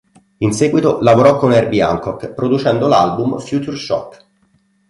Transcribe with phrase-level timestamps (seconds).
[0.39, 4.25] In seguito lavorò con Herbie Hancock, producendo l'album "Future Shock".